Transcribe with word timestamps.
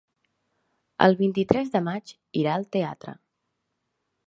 El 1.07 1.17
vint-i-tres 1.19 1.69
de 1.77 1.83
maig 1.91 2.15
irà 2.45 2.57
al 2.61 2.67
teatre. 2.79 3.17